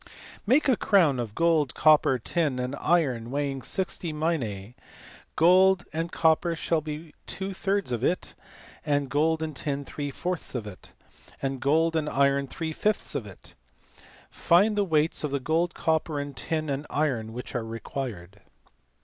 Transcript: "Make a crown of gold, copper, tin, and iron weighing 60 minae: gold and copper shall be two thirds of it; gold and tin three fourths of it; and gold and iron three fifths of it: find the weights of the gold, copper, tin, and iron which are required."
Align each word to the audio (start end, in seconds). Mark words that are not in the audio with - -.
"Make 0.47 0.67
a 0.67 0.75
crown 0.75 1.19
of 1.19 1.35
gold, 1.35 1.75
copper, 1.75 2.17
tin, 2.17 2.57
and 2.57 2.75
iron 2.79 3.29
weighing 3.29 3.61
60 3.61 4.11
minae: 4.11 4.73
gold 5.35 5.85
and 5.93 6.11
copper 6.11 6.55
shall 6.55 6.81
be 6.81 7.13
two 7.27 7.53
thirds 7.53 7.91
of 7.91 8.03
it; 8.03 8.33
gold 9.09 9.43
and 9.43 9.55
tin 9.55 9.85
three 9.85 10.09
fourths 10.09 10.55
of 10.55 10.65
it; 10.65 10.91
and 11.39 11.59
gold 11.59 11.95
and 11.95 12.09
iron 12.09 12.47
three 12.47 12.73
fifths 12.73 13.13
of 13.13 13.27
it: 13.27 13.53
find 14.31 14.75
the 14.75 14.83
weights 14.83 15.23
of 15.23 15.29
the 15.29 15.39
gold, 15.39 15.75
copper, 15.75 16.25
tin, 16.33 16.67
and 16.67 16.87
iron 16.89 17.31
which 17.31 17.53
are 17.53 17.63
required." 17.63 18.41